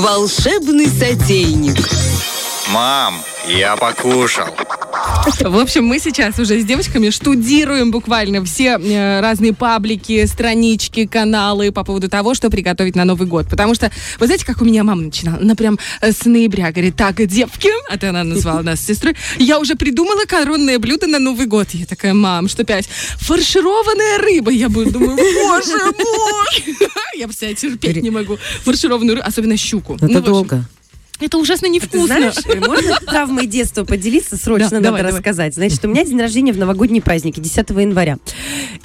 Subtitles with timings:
[0.00, 1.76] Волшебный сотейник.
[2.68, 4.46] Мам, я покушал.
[5.40, 11.72] В общем, мы сейчас уже с девочками штудируем буквально все э, разные паблики, странички, каналы
[11.72, 13.46] по поводу того, что приготовить на Новый год.
[13.48, 15.38] Потому что, вы знаете, как у меня мама начинала?
[15.38, 19.58] Она прям э, с ноября говорит, так, девки, а это она назвала нас сестрой, я
[19.58, 21.68] уже придумала коронное блюдо на Новый год.
[21.72, 22.88] Я такая, мам, что опять?
[23.18, 24.50] Фаршированная рыба.
[24.50, 26.76] Я буду думаю, боже мой!
[27.16, 29.96] Я представляю, терпеть не могу фаршированную рыбу, особенно щуку.
[29.96, 30.64] Это Ну, долго.
[31.20, 32.06] Это ужасно Ты невкусно.
[32.06, 32.34] знаешь,
[32.66, 34.36] можно травмой детства поделиться?
[34.36, 35.16] Срочно Да, надо давай, давай.
[35.18, 35.54] рассказать.
[35.54, 38.18] Значит, у меня день рождения в новогодние праздники, 10 января.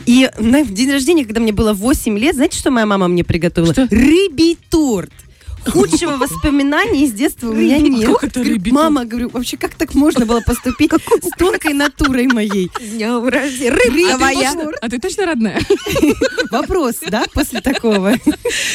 [0.06, 3.74] И на день рождения, когда мне было 8 лет, знаете, что моя мама мне приготовила?
[3.74, 3.88] Что?
[3.90, 5.12] Рыбий торт.
[5.68, 8.10] Худшего воспоминания из детства у меня нет.
[8.14, 12.28] как это Говорю, рыбий Мама, говорю, вообще как так можно было поступить с тонкой натурой
[12.28, 12.72] моей?
[12.80, 13.72] Днем рождения.
[13.72, 14.34] А ты, Рыбковая.
[14.36, 15.62] точно, а ты точно родная?
[16.52, 18.16] Вопрос, да, после такого?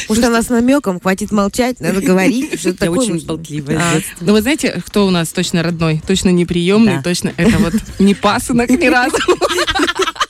[0.09, 2.59] Может, она с намеком, хватит молчать, надо говорить.
[2.59, 3.77] Что Я очень болтливая.
[3.79, 4.17] А, с детства.
[4.21, 6.01] Ну, вы знаете, кто у нас точно родной?
[6.05, 9.17] Точно неприемный, точно это вот не пасынок ни разу.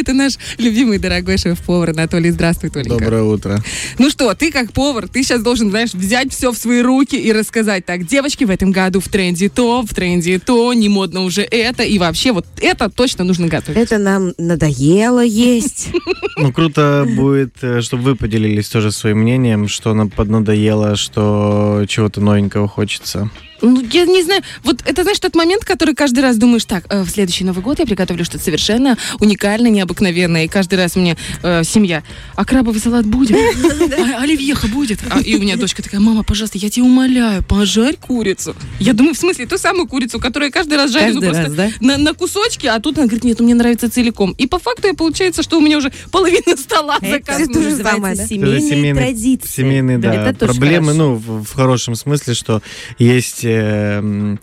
[0.00, 2.30] Это наш любимый дорогой шеф-повар Анатолий.
[2.30, 2.98] Здравствуй, Толенька.
[2.98, 3.62] Доброе утро.
[3.98, 7.30] Ну что, ты как повар, ты сейчас должен, знаешь, взять все в свои руки и
[7.32, 11.42] рассказать, так, девочки, в этом году в тренде то, в тренде то, не модно уже
[11.42, 13.78] это, и вообще вот это точно нужно готовить.
[13.78, 15.88] Это нам надоело есть.
[16.36, 22.22] Ну, круто будет, э, чтобы вы поделились тоже своим мнением, что нам поднадоело, что чего-то
[22.22, 23.30] новенького хочется.
[23.62, 27.02] Ну, я не знаю, вот это, знаешь, тот момент, который каждый раз думаешь, так, э,
[27.02, 31.62] в следующий Новый год я приготовлю что-то совершенно уникальное, необыкновенное, и каждый раз мне э,
[31.64, 32.02] семья,
[32.36, 33.36] а крабовый салат будет?
[33.36, 35.00] А оливьеха будет?
[35.10, 38.54] А, и у меня дочка такая, мама, пожалуйста, я тебя умоляю, пожарь курицу.
[38.78, 41.62] Я думаю, в смысле, ту самую курицу, которую я каждый раз жарю, ну, Каждый просто
[41.62, 41.86] раз, да?
[41.86, 44.32] на, на кусочки, а тут она говорит, нет, мне нравится целиком.
[44.38, 47.46] И по факту и получается, что у меня уже половина стола Это заказана.
[47.52, 48.26] то же называется самое, да?
[48.26, 49.48] семейные семейные- традиции.
[49.48, 52.62] Семейные, да, Это тоже проблемы, ну, в, в хорошем смысле, что
[52.98, 54.36] есть э,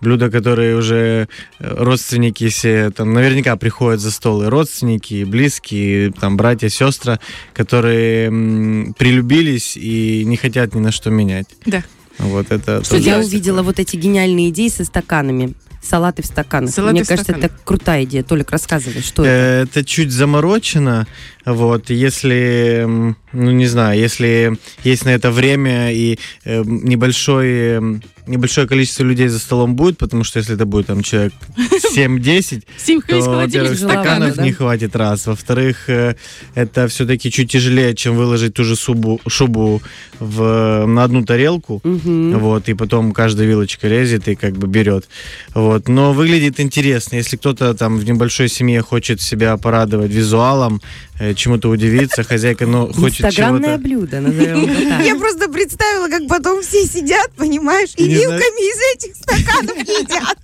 [0.00, 6.08] блюда, которые уже э, родственники все, там, наверняка приходят за стол, и родственники, и близкие,
[6.08, 7.18] и, там, братья, сестры,
[7.54, 11.46] которые м, прилюбились и не хотят ни на что менять.
[11.66, 11.82] Да.
[12.18, 15.54] Вот это Что тоже Я увидела вот эти гениальные идеи со стаканами.
[15.82, 16.70] Салаты в стаканах.
[16.70, 17.50] Салаты Мне в кажется, стаканах.
[17.56, 18.22] это крутая идея.
[18.22, 19.30] Толик, рассказывай, что это.
[19.32, 21.08] Э, Это чуть заморочено,
[21.44, 27.80] вот, если, ну, не знаю, если есть на это время и э, небольшой, э,
[28.26, 31.32] небольшое количество людей за столом будет, потому что если это будет там человек
[31.94, 35.26] 7-10, Симха то, во-первых, стаканов не хватит раз.
[35.26, 36.16] Во-вторых, э,
[36.54, 39.82] это все-таки чуть тяжелее, чем выложить ту же шубу
[40.18, 41.80] в, на одну тарелку.
[41.82, 45.08] Вот, и потом каждая вилочка лезет и как бы берет.
[45.54, 45.88] Вот.
[45.88, 47.16] Но выглядит интересно.
[47.16, 50.80] Если кто-то там в небольшой семье хочет себя порадовать визуалом,
[51.18, 54.64] э, чему-то удивиться, хозяйка, ну, хочет Инстаграмное блюдо, назовем.
[55.04, 60.38] Я просто представила, как потом все сидят, понимаешь, и вилками из этих стаканов едят.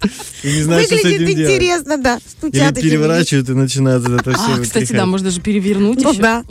[0.67, 2.19] Выглядит интересно, да.
[2.43, 6.21] Или переворачивают и начинают это все А, кстати, да, можно же перевернуть Ну еще.
[6.21, 6.45] да.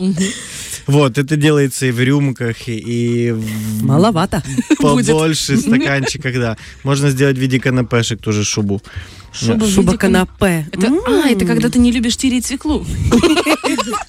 [0.87, 4.41] Вот, это делается и в рюмках, и, и в Маловато.
[4.79, 6.57] побольше стаканчиках, да.
[6.83, 8.81] Можно сделать в виде канапешек тоже шубу.
[9.39, 10.65] Шуба Шуба канапе.
[10.71, 10.99] Это, М.
[11.07, 12.85] а, это когда ты не любишь тереть свеклу.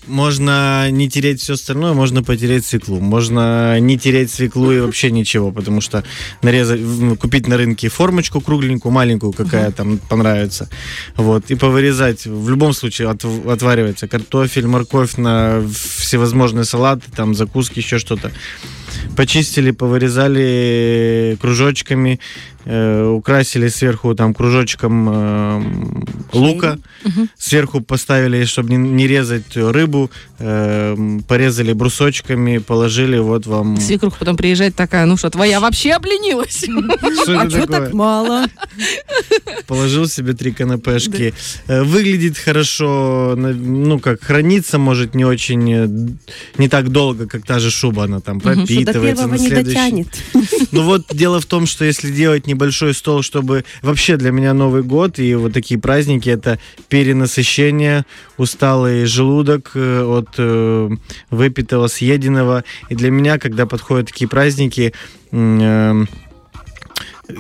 [0.07, 3.01] Можно не тереть все остальное, можно потереть свеклу.
[3.01, 6.05] Можно не тереть свеклу и вообще ничего, потому что
[6.43, 6.81] нарезать,
[7.19, 10.69] купить на рынке формочку кругленькую, маленькую, какая там понравится.
[11.17, 12.27] Вот, и повырезать.
[12.27, 18.33] В любом случае от- отваривается картофель, морковь на всевозможные салаты, там закуски, еще что-то.
[19.17, 22.21] Почистили, повырезали кружочками,
[22.65, 25.63] украсили сверху там кружочком э,
[26.33, 26.79] лука,
[27.39, 30.97] сверху поставили, чтобы не, не резать рыбу, э,
[31.27, 33.77] порезали брусочками, положили, вот вам...
[33.79, 36.65] Свекруха потом приезжает такая, ну что, твоя вообще обленилась?
[37.23, 38.47] Что А что так мало?
[39.67, 41.35] Положил себе три канапешки.
[41.67, 45.89] Э, Выглядит хорошо, ну как, хранится может не очень, э,
[46.59, 49.49] не так долго, как та же шуба, она там Что до пропитывается первого на не
[49.49, 49.75] следующий.
[49.75, 50.09] дотянет.
[50.73, 54.83] Ну вот дело в том, что если делать небольшой стол, чтобы вообще для меня Новый
[54.83, 56.59] год и вот такие праздники это
[56.89, 58.05] перенасыщение,
[58.37, 60.91] усталый желудок э, от э,
[61.31, 62.65] выпитого, съеденного.
[62.89, 64.93] И для меня, когда подходят такие праздники,
[65.31, 66.05] э,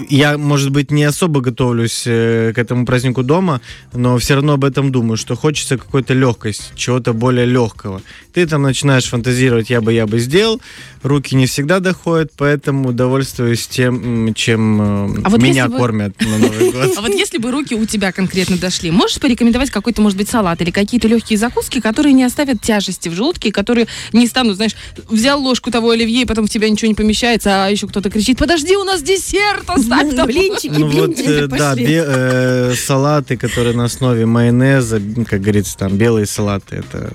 [0.08, 3.61] я, может быть, не особо готовлюсь э, к этому празднику дома,
[3.93, 8.02] но все равно об этом думаю, что хочется какой-то легкости, чего-то более легкого.
[8.35, 10.61] Ты там начинаешь фантазировать, я бы, я бы сделал,
[11.02, 16.38] руки не всегда доходят, поэтому довольствуюсь тем, чем э, А вот меня бы- кормят на
[16.38, 16.94] Новый год.
[16.96, 20.61] А вот если бы руки у тебя конкретно дошли, можешь порекомендовать какой-то, может быть, салат
[20.61, 24.76] или какие-то легкие закуски, которые не оставят тяжести в желудке, которые не станут, знаешь,
[25.08, 28.38] взял ложку того оливье, и потом в тебя ничего не помещается, а еще кто-то кричит,
[28.38, 30.27] подожди, у нас десерт, оставь там».
[30.27, 35.77] Блинчики, Ну вот, блинчики э, да, бе- э, салаты, которые на основе майонеза, как говорится,
[35.79, 37.13] там белые салаты, это...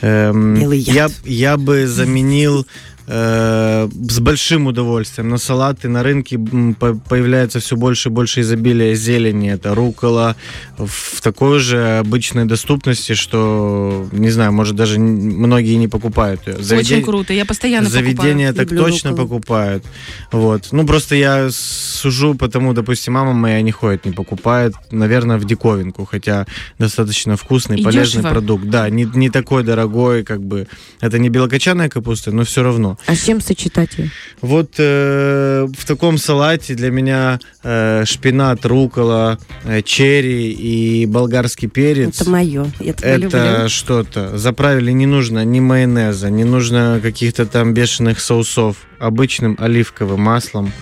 [0.00, 1.12] эм, Белый яд.
[1.24, 2.66] я, я бы заменил
[3.08, 5.28] э, с большим удовольствием.
[5.28, 9.50] На салаты на рынке появляется все больше и больше изобилия зелени.
[9.50, 10.36] Это рукола
[10.76, 16.54] в такой же обычной доступности, что, не знаю, может даже многие не покупают ее.
[16.78, 19.28] Очень круто, я постоянно Заведения так Люблю точно рукколу.
[19.28, 19.84] покупают.
[20.30, 20.68] Вот.
[20.72, 26.04] Ну, просто я сужу, потому, допустим, мама моя не ходит, не покупает, наверное, в диковинку,
[26.04, 26.46] хотя
[26.78, 28.32] достаточно вкусный, И полезный дешево.
[28.32, 28.64] продукт.
[28.68, 30.66] Да, не, не такой дорогой, как бы.
[31.00, 32.97] Это не белокочанная капуста, но все равно.
[33.06, 34.10] А с чем сочетать ее?
[34.40, 42.20] Вот э, в таком салате для меня э, шпинат, рукола, э, черри и болгарский перец.
[42.20, 42.66] Это мое.
[42.80, 44.36] Я Это что-то.
[44.36, 48.76] Заправили не нужно ни майонеза, не нужно каких-то там бешеных соусов.
[48.98, 50.72] Обычным оливковым маслом.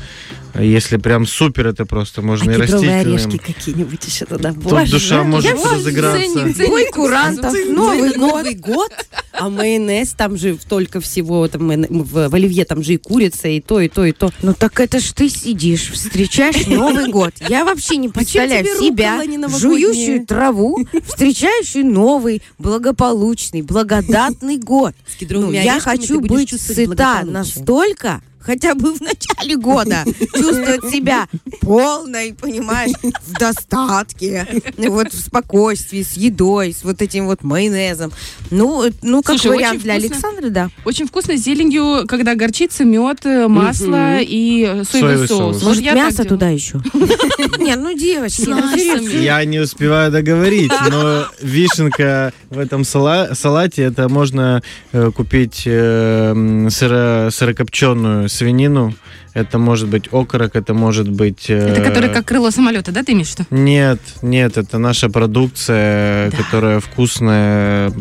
[0.61, 3.01] Если прям супер, это просто можно А и растительным.
[3.01, 4.53] орешки какие-нибудь еще туда.
[4.53, 6.65] Тут Боже, душа может Я разыграться.
[6.69, 8.37] Ой, курантов, Новый, Новый год.
[8.37, 8.93] Новый год,
[9.33, 13.61] а майонез, там же только всего, там, в, в оливье там же и курица, и
[13.61, 14.31] то, и то, и то.
[14.43, 17.35] Ну так это ж ты сидишь, встречаешь Новый год.
[17.49, 24.95] Я вообще не представляю себя, жующую траву, встречающую новый, благополучный, благодатный год.
[25.29, 30.05] Ну, я хочу быть сыта настолько, хотя бы в начале года,
[30.35, 31.27] чувствовать себя
[31.61, 34.47] полной, понимаешь, в достатке,
[34.79, 38.13] вот в спокойствии, с едой, с вот этим вот майонезом.
[38.51, 40.15] Ну, ну как Слушай, вариант для вкусно.
[40.15, 40.71] Александра, да.
[40.85, 45.57] Очень вкусно с зеленью, когда горчица, мед, э, масло и э, соевый Соевый соус.
[45.57, 45.63] соус.
[45.65, 46.81] Может, я мясо туда еще?
[47.59, 49.21] Не, ну, девочки, ну.
[49.21, 54.63] Я не успеваю договорить, но вишенка в этом сала- салате это можно
[54.93, 58.95] э, купить э, сырокопченую свинину.
[59.35, 61.51] Это может быть окорок, это может быть...
[61.51, 63.45] э, Это который как крыло самолета, да, ты имеешь виду?
[63.51, 67.93] Нет, нет, это наша продукция, которая вкусная,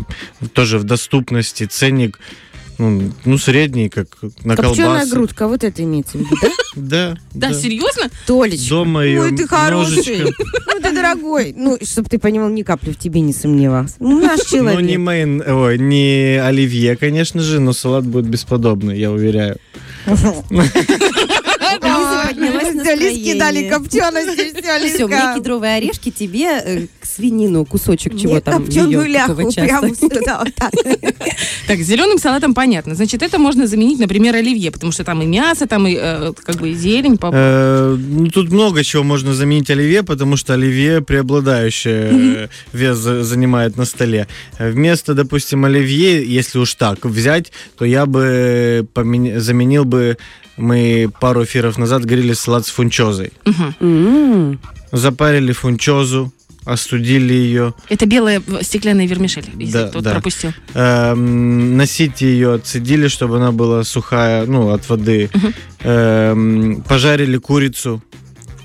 [0.54, 2.20] тоже в доступности, ценник,
[2.78, 4.08] ну, ну, средний, как
[4.44, 5.16] на Копченая колбасы.
[5.16, 6.48] грудка, вот это имеется в виду, да?
[6.76, 8.10] Да, Да, серьезно?
[8.28, 8.70] Толечка.
[8.70, 10.24] Дома ее Ой, ты хороший.
[10.68, 11.54] Ну, ты дорогой.
[11.58, 13.96] Ну, чтобы ты понимал, ни капли в тебе не сомневался.
[14.00, 15.00] Ну, наш Ну, не человек.
[15.00, 15.42] майон...
[15.48, 19.58] Ой, не оливье, конечно же, но салат будет бесподобный, я уверяю.
[20.08, 21.42] Ah.
[21.82, 25.34] Лиза поднялась Лизке дали копчености, все, Все, мне Лизка.
[25.36, 30.54] кедровые орешки, тебе э, к свинину кусочек чего Мне там копченую ляху прямо сюда вот
[30.56, 31.80] так.
[31.86, 32.96] Зеленым салатом понятно.
[32.96, 36.56] Значит, это можно заменить, например, оливье, потому что там и мясо, там и э, как
[36.58, 37.18] бы и зелень.
[37.22, 43.78] Э, ну, тут много чего можно заменить оливье, потому что оливье преобладающий вес за- занимает
[43.78, 44.28] на столе.
[44.60, 48.88] Вместо, допустим, оливье, если уж так взять, то я бы
[49.38, 50.18] заменил бы,
[50.58, 53.32] мы пару эфиров назад говорили салат с фунчозой.
[53.80, 54.60] М.
[54.92, 56.32] Запарили фунчозу,
[56.64, 60.12] остудили ее, Это белая стеклянная вермишель, если Да, кто-то да.
[60.14, 60.52] пропустил.
[60.74, 65.30] Эм, носите ее, отцедили, чтобы она была сухая, ну, от воды.
[65.84, 68.02] Эм, пожарили курицу.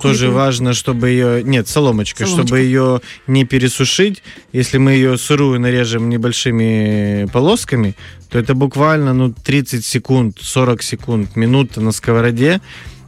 [0.00, 0.32] Тоже Курицу.
[0.32, 1.42] важно, чтобы ее...
[1.42, 2.46] Нет, соломочкой, Соломочкой.
[2.46, 4.22] чтобы ее не пересушить.
[4.52, 7.94] Если мы ее сырую нарежем небольшими полосками,
[8.28, 12.60] то это буквально ну, 30 секунд, 40 секунд, минута на сковороде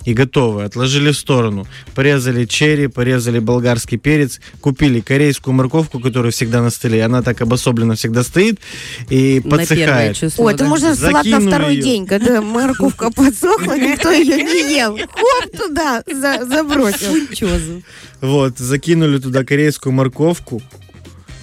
[0.05, 0.65] и готовы.
[0.65, 1.67] Отложили в сторону.
[1.95, 7.05] Порезали черри, порезали болгарский перец, купили корейскую морковку, которая всегда на столе.
[7.05, 8.59] Она так обособленно всегда стоит
[9.11, 10.17] и На подсыхает.
[10.17, 10.47] число.
[10.47, 10.71] О, это да.
[10.71, 11.83] можно салат на второй её.
[11.85, 14.97] день, когда морковка подсохла, никто ее не ел.
[14.97, 17.15] Хоп, туда за- забросил.
[18.21, 20.63] Вот, закинули туда корейскую морковку,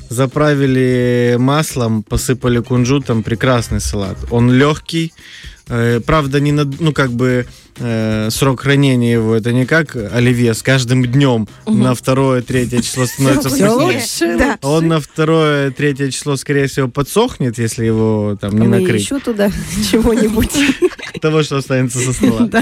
[0.10, 3.24] заправили маслом, посыпали кунжутом.
[3.24, 4.18] Прекрасный салат.
[4.32, 5.14] Он легкий.
[5.68, 7.46] э, Правда, не над, ну как бы
[7.80, 13.06] э, срок хранения его это не как оливье с каждым днем на второе, третье число
[13.06, 13.70] становится вкуснее.
[13.72, 14.58] лучше, да.
[14.62, 19.02] Он на второе, третье число, скорее всего, подсохнет, если его там не А мы накрыть.
[19.02, 19.50] еще туда
[19.92, 20.52] чего-нибудь.
[21.22, 22.50] Того, что останется со стола.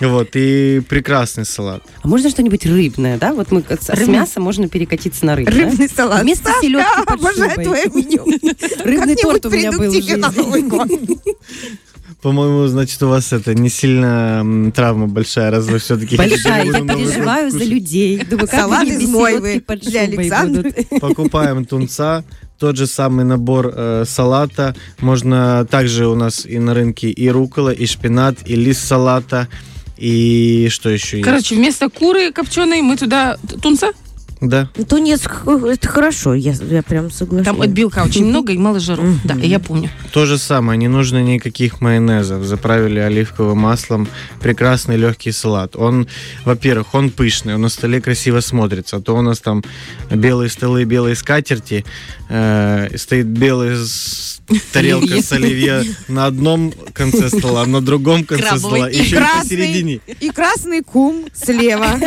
[0.00, 1.82] Вот, и прекрасный салат.
[2.02, 3.32] А можно что-нибудь рыбное, да?
[3.32, 5.56] Вот мы как с мяса можно перекатиться на рыбу, да?
[5.56, 6.22] Рыбный салат.
[6.22, 7.64] Вместо селедки под обожаю шубой.
[7.64, 8.24] твое меню.
[8.84, 10.20] Рыбный торт у меня был в жизни.
[12.24, 17.50] По-моему, значит, у вас это не сильно травма большая, раз вы все-таки Большая, я переживаю
[17.50, 18.16] за людей.
[18.24, 20.06] Думаю, как Салат из мойвы для
[20.46, 20.74] будут.
[21.02, 22.24] Покупаем тунца,
[22.58, 24.74] тот же самый набор э, салата.
[25.00, 29.46] Можно также у нас и на рынке и рукола, и шпинат, и лист салата,
[29.98, 31.28] и что еще есть?
[31.28, 33.92] Короче, вместо куры копченой мы туда тунца.
[34.44, 34.68] Да.
[34.88, 37.46] Тунец, это хорошо, я, я прям соглашусь.
[37.46, 39.06] Там от белка очень много и мало жиров.
[39.24, 39.90] Да, я помню.
[40.12, 42.44] То же самое, не нужно никаких майонезов.
[42.44, 44.06] Заправили оливковым маслом.
[44.40, 45.76] Прекрасный легкий салат.
[45.76, 46.06] Он,
[46.44, 48.96] во-первых, он пышный, он на столе красиво смотрится.
[48.96, 49.64] А то у нас там
[50.10, 51.84] белые столы, белые скатерти,
[52.28, 54.40] э, стоит белая с-
[54.72, 58.60] тарелка с оливье на одном конце стола, на другом конце Крабовый.
[58.60, 60.00] стола, И еще и посередине.
[60.20, 61.86] И красный кум слева.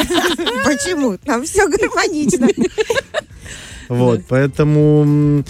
[0.63, 1.17] Почему?
[1.17, 2.26] Там все гармонично.
[3.89, 5.43] Вот, поэтому,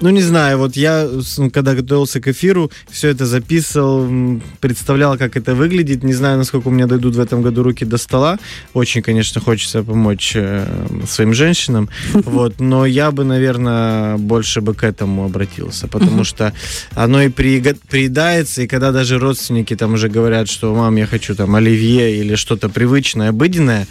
[0.00, 1.08] ну не знаю, вот я,
[1.52, 6.04] когда готовился к эфиру, все это записывал, представлял, как это выглядит.
[6.04, 8.38] Не знаю, насколько у меня дойдут в этом году руки до стола.
[8.74, 10.66] Очень, конечно, хочется помочь э,
[11.08, 16.52] своим женщинам, вот, но я бы, наверное, больше бы к этому обратился, потому что
[16.92, 21.56] оно и приедается, и когда даже родственники там уже говорят, что, мам, я хочу там
[21.56, 23.88] оливье или что-то привычное, обыденное,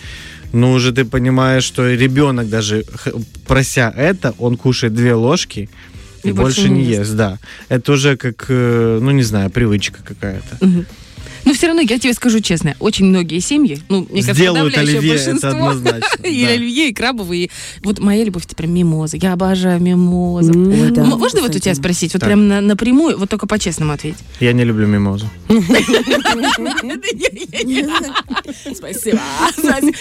[0.53, 2.85] ну, уже ты понимаешь, что ребенок даже,
[3.47, 5.69] прося это, он кушает две ложки
[6.23, 7.13] и, И больше, не не ест.
[7.15, 7.39] Да.
[7.69, 10.85] Это уже как, э, ну, не знаю, привычка какая-то.
[11.45, 14.99] Но все равно, я тебе скажу честно, очень многие семьи, ну, мне кажется, Сделают подавляющее
[14.99, 16.23] оливье, это большинство, однозначно.
[16.27, 16.51] и да.
[16.51, 17.43] оливье, и крабовые.
[17.45, 17.49] и
[17.83, 19.17] Вот моя любовь теперь мимоза.
[19.17, 20.53] Я обожаю мимозу.
[20.53, 21.59] М, да, Можно вот у кстати.
[21.59, 22.29] тебя спросить, вот Так.
[22.29, 24.15] прям на- напрямую, вот только по-честному ответь.
[24.39, 25.29] Я не люблю мимозу.
[28.75, 29.19] Спасибо.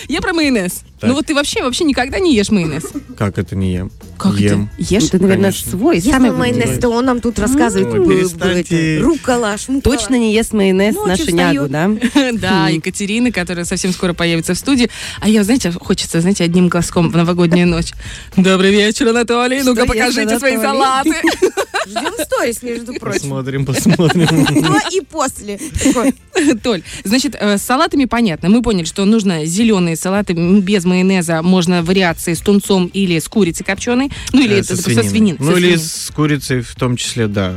[0.09, 0.83] Я про майонез.
[1.03, 2.85] Ну вот ты вообще вообще никогда не ешь майонез.
[3.19, 3.91] Как это не ем?
[4.19, 4.71] Как ем.
[4.79, 4.95] это?
[4.95, 5.11] Ешь?
[5.11, 5.71] Ты, наверное, Конечно.
[5.73, 7.89] свой, самый майонез, то он нам тут рассказывает.
[7.93, 8.97] Ой, б- б- перестаньте.
[8.97, 9.97] это, Рукола, шмукола.
[9.97, 12.12] Точно не ест майонез Ночью нашу нягу, встает.
[12.14, 12.33] да?
[12.35, 14.91] Да, Екатерина, которая совсем скоро появится в студии.
[15.21, 17.93] А я, знаете, хочется, знаете, одним глазком в новогоднюю ночь.
[18.37, 19.62] Добрый вечер, Анатолий.
[19.62, 21.14] Ну-ка, покажите свои салаты.
[21.87, 23.21] Ждем сторис, между прочим.
[23.21, 24.62] Посмотрим, посмотрим.
[24.62, 25.61] До и после.
[26.62, 28.49] Толь, значит, э, с салатами понятно.
[28.49, 31.43] Мы поняли, что нужно зеленые салаты без майонеза.
[31.43, 34.11] Можно вариации с тунцом или с курицей копченой.
[34.33, 35.37] Ну, или Э, со свинин.
[35.38, 37.55] Ну или с курицей в том числе, да.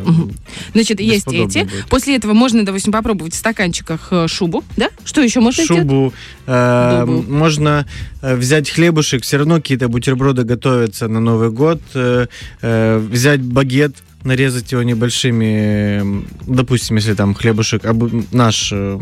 [0.74, 1.68] Значит, есть эти.
[1.90, 4.90] После этого можно, допустим, попробовать в стаканчиках э, шубу, да?
[5.06, 5.82] Что еще можно сделать?
[5.84, 6.14] шубу.
[6.46, 7.86] э, можно
[8.22, 11.82] э, взять хлебушек, все равно какие-то бутерброды готовятся на Новый год.
[11.94, 12.28] э,
[12.62, 17.84] э, взять багет, нарезать его небольшими, допустим, если там хлебушек,
[18.32, 19.00] наш э,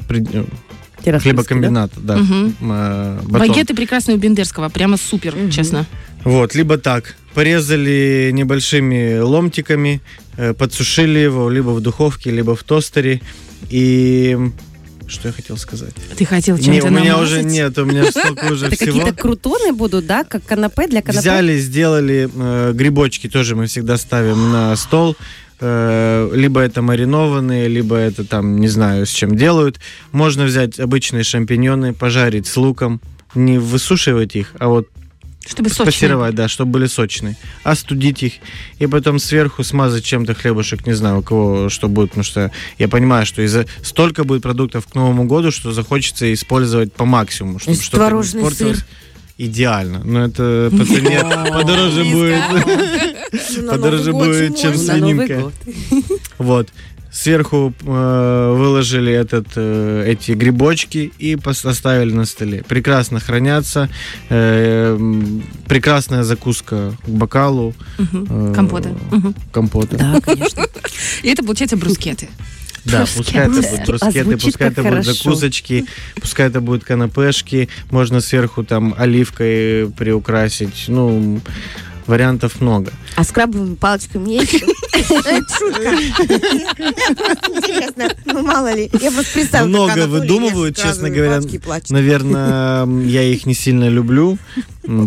[1.19, 2.55] хлебокомбинат, да, Мгм.
[2.61, 3.47] э, батон.
[3.49, 4.69] Багеты прекрасные у Бендерского.
[4.69, 5.85] Прямо супер, честно.
[6.23, 10.01] Вот, либо так, порезали небольшими ломтиками,
[10.57, 13.21] подсушили его либо в духовке, либо в тостере.
[13.69, 14.37] И
[15.07, 15.93] что я хотел сказать?
[16.17, 17.39] Ты хотел Не, чем-то у меня намазать?
[17.39, 18.91] уже нет, у меня столько уже всего.
[18.91, 20.23] какие-то крутоны будут, да?
[20.23, 21.19] Как канапе для канапе?
[21.21, 25.15] Взяли, сделали э, грибочки, тоже мы всегда ставим на стол.
[25.59, 29.79] Э, либо это маринованные, либо это там, не знаю, с чем делают.
[30.11, 32.99] Можно взять обычные шампиньоны, пожарить с луком,
[33.35, 34.87] не высушивать их, а вот
[35.47, 35.91] Чтобы сочные.
[35.91, 37.35] спассировать, да, чтобы были сочные.
[37.63, 38.33] Остудить их
[38.79, 42.87] и потом сверху смазать чем-то хлебушек, не знаю, у кого что будет, потому что я
[42.87, 47.77] понимаю, что из-за столько будет продуктов к Новому году, что захочется использовать по максимуму, чтобы
[47.77, 48.77] что-то не творожный испортилось.
[48.77, 48.85] сыр.
[49.37, 50.01] Идеально.
[50.03, 51.21] Но это по цене
[51.51, 52.41] подороже будет.
[53.69, 55.51] Подороже будет, чем свининка.
[56.37, 56.69] Вот.
[57.15, 62.61] Сверху э, выложили этот, э, эти грибочки и пос- оставили на столе.
[62.67, 63.87] Прекрасно хранятся.
[64.29, 64.99] э,
[65.65, 67.73] прекрасная закуска к бокалу.
[67.97, 68.51] Мгм.
[68.51, 68.89] э, Компота.
[69.11, 69.33] Мгм.
[69.53, 69.95] Компота.
[69.97, 70.65] Да, конечно.
[71.23, 72.27] И это, получается, брускеты.
[72.83, 75.13] Да, пускай это будут А брускеты, звучит пускай это будут хорошо.
[75.13, 75.85] закусочки,
[76.21, 80.85] пускай это будут канапешки, можно сверху там оливкой приукрасить.
[80.89, 81.39] Ну,
[82.07, 82.91] вариантов много.
[83.15, 84.53] А с крабовыми палочками есть?
[84.53, 85.95] Это шутка.
[87.55, 88.89] Интересно, ну мало ли.
[89.01, 91.39] Я просто представила, Много выдумывают, ест честно говоря.
[91.89, 94.37] Наверное, я их не сильно люблю,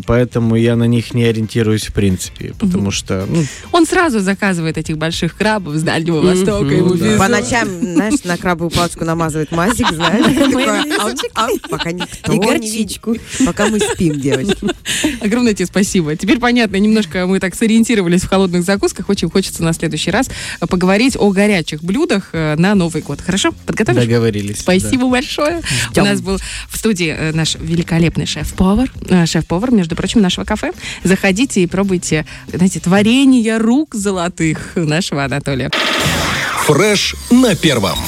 [0.06, 4.96] поэтому я на них не ориентируюсь в принципе, потому что, ну, Он сразу заказывает этих
[4.96, 6.72] больших крабов с Дальнего Востока.
[6.74, 7.18] Ему да.
[7.18, 10.24] По ночам, знаешь, на крабовую палочку намазывает мазик, знаешь.
[10.98, 13.12] ам, ам, Пока никто не горчичку.
[13.12, 13.26] видит.
[13.44, 14.66] Пока мы спим, девочки.
[15.20, 16.16] Огромное тебе спасибо.
[16.16, 19.08] Теперь понятно, немножко мы так сориентировались в холодных закусках.
[19.08, 20.28] Очень хочется на следующий раз
[20.60, 23.20] поговорить о горячих блюдах э, на Новый год.
[23.20, 23.52] Хорошо?
[23.66, 24.02] Подготовишь?
[24.02, 24.60] договорились.
[24.60, 25.62] Спасибо большое.
[25.96, 26.38] У нас был
[26.68, 30.72] в студии э, наш великолепный шеф-повар, э, шеф-повар, между прочим, нашего кафе.
[31.04, 35.70] Заходите и пробуйте, знаете, творение рук золотых нашего Анатолия.
[36.66, 37.98] Фреш на первом.